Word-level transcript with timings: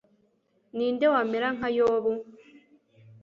ni 0.75 0.87
nde 0.93 1.05
wamera 1.13 1.47
nka 1.57 1.69
yobu 1.77 2.13